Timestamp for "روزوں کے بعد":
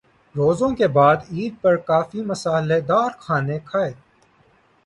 0.35-1.15